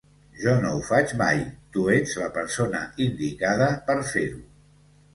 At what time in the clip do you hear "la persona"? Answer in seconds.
2.23-2.83